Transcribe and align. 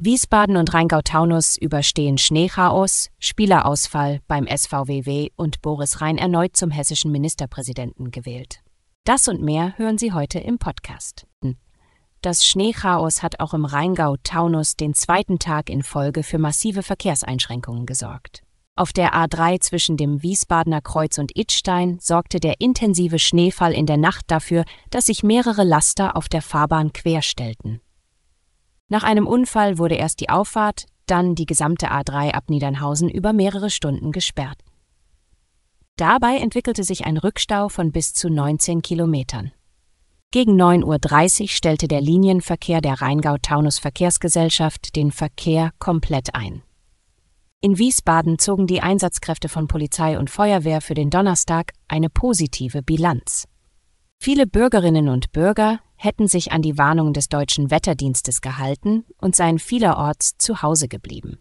Wiesbaden 0.00 0.56
und 0.56 0.72
Rheingau-Taunus 0.72 1.56
überstehen 1.56 2.18
Schneechaos, 2.18 3.10
Spielerausfall 3.18 4.20
beim 4.28 4.46
SVWW 4.46 5.30
und 5.34 5.60
Boris 5.60 6.00
Rhein 6.00 6.18
erneut 6.18 6.56
zum 6.56 6.70
hessischen 6.70 7.10
Ministerpräsidenten 7.10 8.12
gewählt. 8.12 8.60
Das 9.02 9.26
und 9.26 9.42
mehr 9.42 9.76
hören 9.76 9.98
Sie 9.98 10.12
heute 10.12 10.38
im 10.38 10.58
Podcast. 10.58 11.26
Das 12.22 12.46
Schneechaos 12.46 13.24
hat 13.24 13.40
auch 13.40 13.54
im 13.54 13.64
Rheingau-Taunus 13.64 14.76
den 14.76 14.94
zweiten 14.94 15.40
Tag 15.40 15.68
in 15.68 15.82
Folge 15.82 16.22
für 16.22 16.38
massive 16.38 16.84
Verkehrseinschränkungen 16.84 17.84
gesorgt. 17.84 18.44
Auf 18.76 18.92
der 18.92 19.14
A3 19.14 19.60
zwischen 19.60 19.96
dem 19.96 20.22
Wiesbadener 20.22 20.80
Kreuz 20.80 21.18
und 21.18 21.36
Idstein 21.36 21.98
sorgte 22.00 22.38
der 22.38 22.60
intensive 22.60 23.18
Schneefall 23.18 23.72
in 23.72 23.86
der 23.86 23.96
Nacht 23.96 24.26
dafür, 24.28 24.62
dass 24.90 25.06
sich 25.06 25.24
mehrere 25.24 25.64
Laster 25.64 26.16
auf 26.16 26.28
der 26.28 26.42
Fahrbahn 26.42 26.92
querstellten. 26.92 27.80
Nach 28.88 29.02
einem 29.02 29.26
Unfall 29.26 29.78
wurde 29.78 29.96
erst 29.96 30.20
die 30.20 30.30
Auffahrt, 30.30 30.86
dann 31.06 31.34
die 31.34 31.46
gesamte 31.46 31.90
A3 31.90 32.32
ab 32.32 32.48
Niedernhausen 32.48 33.08
über 33.08 33.32
mehrere 33.32 33.70
Stunden 33.70 34.12
gesperrt. 34.12 34.58
Dabei 35.96 36.36
entwickelte 36.36 36.84
sich 36.84 37.06
ein 37.06 37.16
Rückstau 37.16 37.68
von 37.68 37.92
bis 37.92 38.14
zu 38.14 38.28
19 38.30 38.82
Kilometern. 38.82 39.52
Gegen 40.30 40.60
9.30 40.60 41.42
Uhr 41.42 41.48
stellte 41.48 41.88
der 41.88 42.00
Linienverkehr 42.00 42.80
der 42.80 43.00
Rheingau-Taunus 43.00 43.78
Verkehrsgesellschaft 43.78 44.94
den 44.94 45.10
Verkehr 45.10 45.72
komplett 45.78 46.34
ein. 46.34 46.62
In 47.60 47.78
Wiesbaden 47.78 48.38
zogen 48.38 48.66
die 48.66 48.80
Einsatzkräfte 48.80 49.48
von 49.48 49.66
Polizei 49.66 50.18
und 50.18 50.30
Feuerwehr 50.30 50.80
für 50.80 50.94
den 50.94 51.10
Donnerstag 51.10 51.72
eine 51.88 52.08
positive 52.08 52.82
Bilanz. 52.82 53.48
Viele 54.20 54.46
Bürgerinnen 54.46 55.08
und 55.08 55.32
Bürger 55.32 55.80
hätten 55.96 56.28
sich 56.28 56.52
an 56.52 56.60
die 56.60 56.76
Warnung 56.76 57.12
des 57.12 57.28
deutschen 57.28 57.70
Wetterdienstes 57.70 58.40
gehalten 58.40 59.04
und 59.20 59.34
seien 59.34 59.58
vielerorts 59.58 60.36
zu 60.38 60.62
Hause 60.62 60.88
geblieben. 60.88 61.38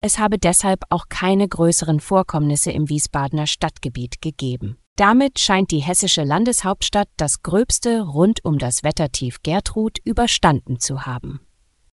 Es 0.00 0.18
habe 0.18 0.38
deshalb 0.38 0.84
auch 0.90 1.08
keine 1.08 1.48
größeren 1.48 1.98
Vorkommnisse 1.98 2.70
im 2.70 2.88
Wiesbadener 2.88 3.46
Stadtgebiet 3.46 4.20
gegeben. 4.20 4.76
Damit 4.96 5.38
scheint 5.38 5.70
die 5.70 5.80
hessische 5.80 6.22
Landeshauptstadt 6.22 7.08
das 7.16 7.42
gröbste 7.42 8.02
rund 8.02 8.44
um 8.44 8.58
das 8.58 8.84
Wettertief 8.84 9.42
Gertrud 9.42 9.98
überstanden 10.04 10.78
zu 10.78 11.06
haben. 11.06 11.40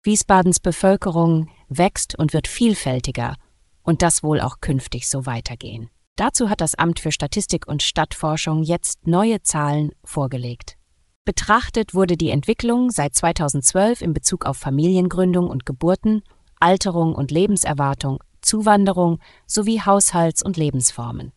Wiesbadens 0.03 0.59
Bevölkerung 0.59 1.49
wächst 1.69 2.17
und 2.17 2.33
wird 2.33 2.47
vielfältiger 2.47 3.35
und 3.83 4.01
das 4.01 4.23
wohl 4.23 4.41
auch 4.41 4.59
künftig 4.59 5.07
so 5.07 5.25
weitergehen. 5.25 5.89
Dazu 6.19 6.49
hat 6.49 6.59
das 6.59 6.75
Amt 6.75 6.99
für 6.99 7.13
Statistik 7.13 7.65
und 7.65 7.81
Stadtforschung 7.81 8.61
jetzt 8.61 9.07
neue 9.07 9.41
Zahlen 9.41 9.91
vorgelegt. 10.03 10.75
Betrachtet 11.23 11.93
wurde 11.93 12.17
die 12.17 12.29
Entwicklung 12.29 12.91
seit 12.91 13.15
2012 13.15 14.01
in 14.01 14.11
Bezug 14.11 14.45
auf 14.45 14.57
Familiengründung 14.57 15.49
und 15.49 15.65
Geburten, 15.65 16.21
Alterung 16.59 17.15
und 17.15 17.31
Lebenserwartung, 17.31 18.21
Zuwanderung 18.41 19.19
sowie 19.47 19.79
Haushalts- 19.79 20.43
und 20.43 20.57
Lebensformen. 20.57 21.31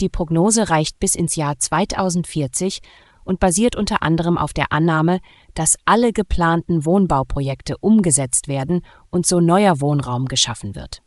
Die 0.00 0.08
Prognose 0.08 0.70
reicht 0.70 0.98
bis 0.98 1.14
ins 1.14 1.36
Jahr 1.36 1.58
2040 1.58 2.80
und 3.24 3.38
basiert 3.38 3.76
unter 3.76 4.02
anderem 4.02 4.38
auf 4.38 4.54
der 4.54 4.72
Annahme, 4.72 5.20
dass 5.52 5.76
alle 5.84 6.14
geplanten 6.14 6.86
Wohnbauprojekte 6.86 7.76
umgesetzt 7.76 8.48
werden 8.48 8.80
und 9.10 9.26
so 9.26 9.40
neuer 9.40 9.82
Wohnraum 9.82 10.24
geschaffen 10.24 10.74
wird. 10.74 11.02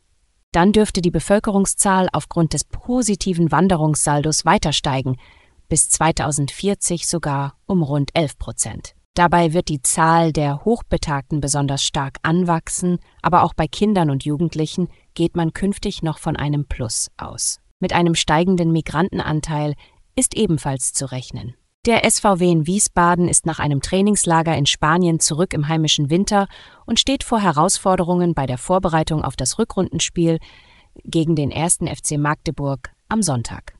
Dann 0.54 0.72
dürfte 0.72 1.02
die 1.02 1.12
Bevölkerungszahl 1.12 2.10
aufgrund 2.14 2.54
des 2.54 2.64
positiven 2.64 3.52
Wanderungssaldos 3.52 4.46
weiter 4.46 4.72
steigen, 4.72 5.18
bis 5.68 5.90
2040 5.90 7.08
sogar 7.08 7.58
um 7.66 7.82
rund 7.82 8.12
11 8.14 8.38
Prozent. 8.38 8.94
Dabei 9.16 9.54
wird 9.54 9.68
die 9.68 9.82
Zahl 9.82 10.32
der 10.32 10.64
Hochbetagten 10.64 11.42
besonders 11.42 11.84
stark 11.84 12.18
anwachsen, 12.22 13.00
aber 13.24 13.44
auch 13.44 13.56
bei 13.56 13.68
Kindern 13.68 14.12
und 14.12 14.26
Jugendlichen 14.26 14.90
geht 15.16 15.36
man 15.36 15.54
künftig 15.54 16.04
noch 16.04 16.20
von 16.20 16.36
einem 16.36 16.66
Plus 16.68 17.10
aus. 17.18 17.60
Mit 17.80 17.94
einem 17.94 18.14
steigenden 18.14 18.72
Migrantenanteil 18.72 19.74
ist 20.16 20.36
ebenfalls 20.36 20.94
zu 20.94 21.12
rechnen. 21.12 21.56
Der 21.86 22.10
SVW 22.10 22.50
in 22.50 22.66
Wiesbaden 22.66 23.28
ist 23.28 23.46
nach 23.46 23.60
einem 23.60 23.82
Trainingslager 23.82 24.56
in 24.56 24.66
Spanien 24.66 25.20
zurück 25.20 25.54
im 25.54 25.68
heimischen 25.68 26.10
Winter 26.10 26.48
und 26.86 26.98
steht 26.98 27.26
vor 27.26 27.42
Herausforderungen 27.42 28.34
bei 28.34 28.46
der 28.46 28.58
Vorbereitung 28.58 29.22
auf 29.22 29.36
das 29.36 29.60
Rückrundenspiel 29.60 30.40
gegen 31.04 31.36
den 31.36 31.52
ersten 31.52 31.94
FC 31.94 32.18
Magdeburg 32.18 32.92
am 33.10 33.22
Sonntag. 33.22 33.74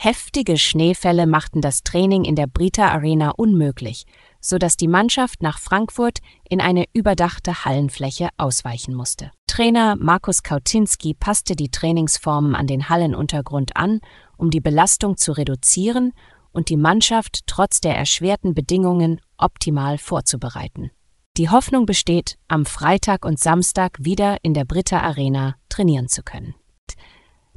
Heftige 0.00 0.56
Schneefälle 0.56 1.26
machten 1.26 1.60
das 1.60 1.82
Training 1.82 2.24
in 2.24 2.34
der 2.34 2.46
Brita 2.46 2.88
Arena 2.88 3.32
unmöglich, 3.36 4.06
so 4.40 4.56
dass 4.56 4.78
die 4.78 4.88
Mannschaft 4.88 5.42
nach 5.42 5.58
Frankfurt 5.58 6.20
in 6.48 6.62
eine 6.62 6.86
überdachte 6.94 7.66
Hallenfläche 7.66 8.30
ausweichen 8.38 8.94
musste. 8.94 9.30
Trainer 9.46 9.96
Markus 9.96 10.42
Kautinski 10.42 11.12
passte 11.12 11.56
die 11.56 11.70
Trainingsformen 11.70 12.54
an 12.54 12.66
den 12.66 12.88
Hallenuntergrund 12.88 13.76
an, 13.76 14.00
um 14.38 14.50
die 14.50 14.60
Belastung 14.60 15.18
zu 15.18 15.32
reduzieren 15.32 16.14
und 16.52 16.68
die 16.68 16.76
Mannschaft 16.76 17.40
trotz 17.46 17.80
der 17.80 17.96
erschwerten 17.96 18.54
Bedingungen 18.54 19.20
optimal 19.36 19.98
vorzubereiten. 19.98 20.90
Die 21.38 21.48
Hoffnung 21.48 21.86
besteht, 21.86 22.36
am 22.48 22.66
Freitag 22.66 23.24
und 23.24 23.38
Samstag 23.38 23.96
wieder 23.98 24.36
in 24.42 24.52
der 24.52 24.64
Britta 24.64 25.00
Arena 25.00 25.56
trainieren 25.70 26.08
zu 26.08 26.22
können. 26.22 26.54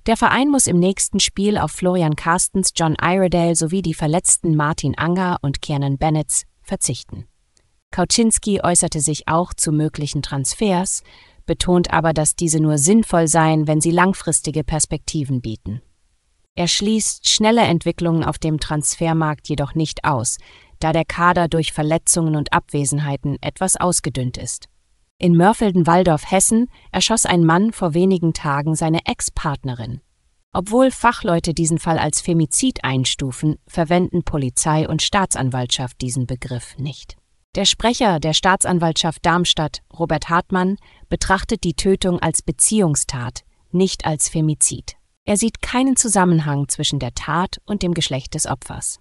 Der 0.05 0.17
Verein 0.17 0.49
muss 0.49 0.67
im 0.67 0.77
nächsten 0.77 1.19
Spiel 1.19 1.57
auf 1.57 1.71
Florian 1.71 2.15
Carstens, 2.15 2.71
John 2.75 2.95
Iredale 3.01 3.55
sowie 3.55 3.81
die 3.81 3.95
verletzten 3.95 4.55
Martin 4.55 4.97
Anger 4.97 5.39
und 5.41 5.61
Kiernan 5.61 5.97
Bennetts 5.97 6.43
verzichten. 6.61 7.25
Kauczynski 7.91 8.61
äußerte 8.61 8.99
sich 8.99 9.27
auch 9.27 9.53
zu 9.53 9.71
möglichen 9.71 10.21
Transfers, 10.21 11.01
betont 11.45 11.91
aber, 11.91 12.13
dass 12.13 12.35
diese 12.35 12.59
nur 12.59 12.77
sinnvoll 12.77 13.27
seien, 13.27 13.67
wenn 13.67 13.81
sie 13.81 13.91
langfristige 13.91 14.63
Perspektiven 14.63 15.41
bieten. 15.41 15.81
Er 16.55 16.67
schließt 16.67 17.27
schnelle 17.27 17.61
Entwicklungen 17.61 18.23
auf 18.23 18.37
dem 18.37 18.59
Transfermarkt 18.59 19.49
jedoch 19.49 19.75
nicht 19.75 20.05
aus, 20.05 20.37
da 20.79 20.93
der 20.93 21.03
Kader 21.03 21.49
durch 21.49 21.73
Verletzungen 21.73 22.35
und 22.35 22.53
Abwesenheiten 22.53 23.37
etwas 23.41 23.75
ausgedünnt 23.75 24.37
ist. 24.37 24.67
In 25.17 25.35
Mörfelden-Walldorf, 25.35 26.29
Hessen, 26.29 26.69
erschoss 26.91 27.25
ein 27.25 27.45
Mann 27.45 27.71
vor 27.71 27.93
wenigen 27.93 28.33
Tagen 28.33 28.75
seine 28.75 29.05
Ex-Partnerin. 29.05 30.01
Obwohl 30.53 30.91
Fachleute 30.91 31.53
diesen 31.53 31.79
Fall 31.79 31.97
als 31.97 32.21
Femizid 32.21 32.85
einstufen, 32.85 33.57
verwenden 33.67 34.23
Polizei 34.23 34.87
und 34.87 35.01
Staatsanwaltschaft 35.01 35.99
diesen 35.99 36.27
Begriff 36.27 36.77
nicht. 36.77 37.17
Der 37.55 37.65
Sprecher 37.65 38.21
der 38.21 38.33
Staatsanwaltschaft 38.33 39.25
Darmstadt, 39.25 39.81
Robert 39.97 40.29
Hartmann, 40.29 40.77
betrachtet 41.09 41.65
die 41.65 41.73
Tötung 41.73 42.19
als 42.19 42.41
Beziehungstat, 42.41 43.43
nicht 43.71 44.05
als 44.05 44.29
Femizid. 44.29 44.95
Er 45.27 45.37
sieht 45.37 45.63
keinen 45.63 45.95
Zusammenhang 45.95 46.67
zwischen 46.67 46.99
der 46.99 47.15
Tat 47.15 47.59
und 47.65 47.81
dem 47.81 47.95
Geschlecht 47.95 48.35
des 48.35 48.45
Opfers. 48.45 48.99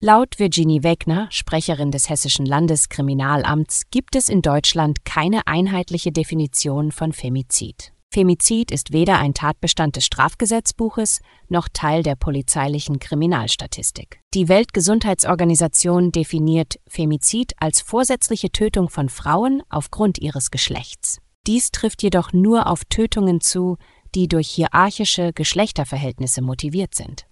Laut 0.00 0.40
Virginie 0.40 0.82
Wegner, 0.82 1.28
Sprecherin 1.30 1.92
des 1.92 2.08
Hessischen 2.08 2.44
Landeskriminalamts, 2.44 3.84
gibt 3.92 4.16
es 4.16 4.28
in 4.28 4.42
Deutschland 4.42 5.04
keine 5.04 5.46
einheitliche 5.46 6.10
Definition 6.10 6.90
von 6.90 7.12
Femizid. 7.12 7.92
Femizid 8.12 8.72
ist 8.72 8.92
weder 8.92 9.20
ein 9.20 9.32
Tatbestand 9.32 9.94
des 9.94 10.06
Strafgesetzbuches 10.06 11.20
noch 11.48 11.68
Teil 11.72 12.02
der 12.02 12.16
polizeilichen 12.16 12.98
Kriminalstatistik. 12.98 14.20
Die 14.34 14.48
Weltgesundheitsorganisation 14.48 16.10
definiert 16.10 16.80
Femizid 16.88 17.52
als 17.58 17.80
vorsätzliche 17.80 18.50
Tötung 18.50 18.88
von 18.88 19.08
Frauen 19.08 19.62
aufgrund 19.70 20.18
ihres 20.18 20.50
Geschlechts. 20.50 21.20
Dies 21.46 21.70
trifft 21.70 22.02
jedoch 22.02 22.32
nur 22.32 22.66
auf 22.66 22.84
Tötungen 22.84 23.40
zu, 23.40 23.78
die 24.14 24.28
durch 24.28 24.48
hierarchische 24.48 25.32
Geschlechterverhältnisse 25.32 26.42
motiviert 26.42 26.94
sind. 26.94 27.26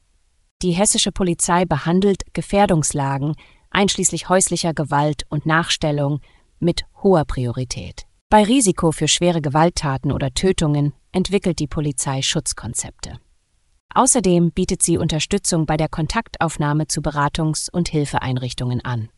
Die 0.63 0.73
hessische 0.73 1.13
Polizei 1.13 1.65
behandelt 1.65 2.23
Gefährdungslagen, 2.33 3.35
einschließlich 3.71 4.29
häuslicher 4.29 4.75
Gewalt 4.75 5.25
und 5.29 5.47
Nachstellung, 5.47 6.21
mit 6.59 6.85
hoher 7.03 7.25
Priorität. 7.25 8.07
Bei 8.29 8.45
Risiko 8.45 8.93
für 8.93 9.09
schwere 9.09 9.41
Gewalttaten 9.41 10.13
oder 10.13 10.33
Tötungen 10.33 10.93
entwickelt 11.13 11.59
die 11.59 11.67
Polizei 11.67 12.23
Schutzkonzepte. 12.23 13.19
Außerdem 13.93 14.53
bietet 14.53 14.83
sie 14.83 14.99
Unterstützung 14.99 15.67
bei 15.67 15.77
der 15.77 15.89
Kontaktaufnahme 15.89 16.87
zu 16.87 17.01
Beratungs- 17.01 17.71
und 17.71 17.89
Hilfeeinrichtungen 17.89 18.85
an. 18.85 19.09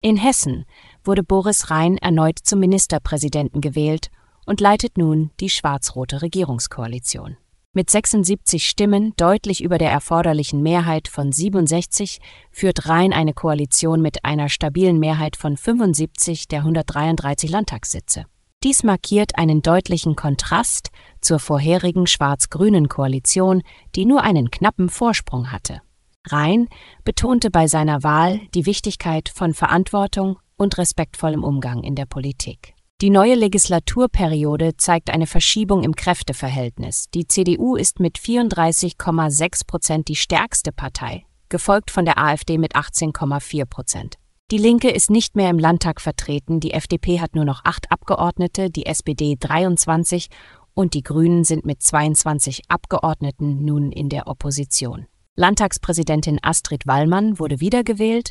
In 0.00 0.16
Hessen 0.16 0.66
wurde 1.02 1.24
Boris 1.24 1.70
Rhein 1.70 1.96
erneut 1.98 2.38
zum 2.42 2.60
Ministerpräsidenten 2.60 3.60
gewählt 3.60 4.10
und 4.46 4.60
leitet 4.60 4.98
nun 4.98 5.30
die 5.40 5.50
schwarz-rote 5.50 6.22
Regierungskoalition. 6.22 7.36
Mit 7.76 7.90
76 7.90 8.68
Stimmen, 8.68 9.14
deutlich 9.16 9.60
über 9.60 9.78
der 9.78 9.90
erforderlichen 9.90 10.62
Mehrheit 10.62 11.08
von 11.08 11.32
67, 11.32 12.20
führt 12.52 12.88
Rhein 12.88 13.12
eine 13.12 13.34
Koalition 13.34 14.00
mit 14.00 14.24
einer 14.24 14.48
stabilen 14.48 15.00
Mehrheit 15.00 15.34
von 15.34 15.56
75 15.56 16.46
der 16.46 16.60
133 16.60 17.50
Landtagssitze. 17.50 18.26
Dies 18.62 18.84
markiert 18.84 19.36
einen 19.36 19.60
deutlichen 19.60 20.14
Kontrast 20.14 20.90
zur 21.20 21.40
vorherigen 21.40 22.06
schwarz-grünen 22.06 22.88
Koalition, 22.88 23.62
die 23.96 24.06
nur 24.06 24.22
einen 24.22 24.52
knappen 24.52 24.88
Vorsprung 24.88 25.50
hatte. 25.50 25.80
Rhein 26.28 26.68
betonte 27.04 27.50
bei 27.50 27.66
seiner 27.66 28.02
Wahl 28.04 28.40
die 28.54 28.66
Wichtigkeit 28.66 29.28
von 29.28 29.52
Verantwortung 29.52 30.38
und 30.56 30.78
respektvollem 30.78 31.42
Umgang 31.42 31.82
in 31.82 31.96
der 31.96 32.06
Politik. 32.06 32.73
Die 33.04 33.10
neue 33.10 33.34
Legislaturperiode 33.34 34.78
zeigt 34.78 35.10
eine 35.10 35.26
Verschiebung 35.26 35.82
im 35.82 35.94
Kräfteverhältnis. 35.94 37.10
Die 37.12 37.28
CDU 37.28 37.76
ist 37.76 38.00
mit 38.00 38.16
34,6 38.18 39.66
Prozent 39.66 40.08
die 40.08 40.16
stärkste 40.16 40.72
Partei, 40.72 41.26
gefolgt 41.50 41.90
von 41.90 42.06
der 42.06 42.16
AfD 42.16 42.56
mit 42.56 42.74
18,4 42.74 43.66
Prozent. 43.66 44.14
Die 44.50 44.56
Linke 44.56 44.88
ist 44.88 45.10
nicht 45.10 45.36
mehr 45.36 45.50
im 45.50 45.58
Landtag 45.58 46.00
vertreten, 46.00 46.60
die 46.60 46.70
FDP 46.70 47.20
hat 47.20 47.34
nur 47.34 47.44
noch 47.44 47.60
acht 47.66 47.92
Abgeordnete, 47.92 48.70
die 48.70 48.86
SPD 48.86 49.36
23 49.38 50.28
und 50.72 50.94
die 50.94 51.02
Grünen 51.02 51.44
sind 51.44 51.66
mit 51.66 51.82
22 51.82 52.62
Abgeordneten 52.68 53.66
nun 53.66 53.92
in 53.92 54.08
der 54.08 54.28
Opposition. 54.28 55.04
Landtagspräsidentin 55.36 56.38
Astrid 56.40 56.86
Wallmann 56.86 57.38
wurde 57.38 57.60
wiedergewählt 57.60 58.30